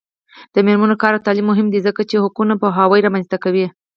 د 0.53 0.55
میرمنو 0.65 0.99
کار 1.01 1.13
او 1.17 1.23
تعلیم 1.25 1.45
مهم 1.51 1.67
دی 1.73 1.79
ځکه 1.87 2.01
چې 2.09 2.21
حقونو 2.23 2.53
پوهاوی 2.61 3.03
رامنځته 3.05 3.37
کوي. 3.43 3.67